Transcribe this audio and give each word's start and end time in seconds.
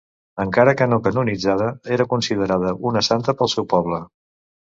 Encara 0.43 0.71
que 0.77 0.85
no 0.93 0.97
canonitzada, 1.07 1.67
era 1.97 2.07
considerada 2.13 2.73
una 2.93 3.05
santa 3.09 3.37
pel 3.43 3.53
seu 3.53 3.69
poble. 3.75 4.01